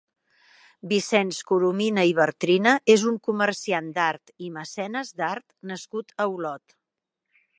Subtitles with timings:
[0.91, 6.77] Vicenç Coromina i Bartrina és un comerciant d'art i mecenes d'art nascut a Olot.